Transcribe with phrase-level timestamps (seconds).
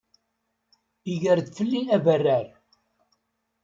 [1.11, 2.47] Iger-d fell-i abarrar.